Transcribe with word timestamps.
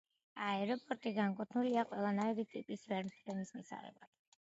აეროპორტი 0.45 1.11
განკუთვნილია 1.19 1.85
ყველანაირი 1.91 2.49
ტიპის 2.57 2.89
ვერტმფრენის 2.93 3.59
მისაღებად. 3.61 4.15